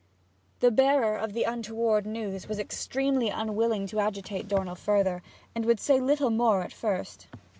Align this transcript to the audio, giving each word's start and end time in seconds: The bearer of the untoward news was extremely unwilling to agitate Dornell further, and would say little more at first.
The 0.61 0.71
bearer 0.71 1.15
of 1.15 1.33
the 1.33 1.43
untoward 1.43 2.07
news 2.07 2.49
was 2.49 2.57
extremely 2.57 3.29
unwilling 3.29 3.85
to 3.85 3.99
agitate 3.99 4.47
Dornell 4.47 4.73
further, 4.73 5.21
and 5.53 5.63
would 5.65 5.79
say 5.79 5.99
little 6.01 6.31
more 6.31 6.63
at 6.63 6.73
first. 6.73 7.27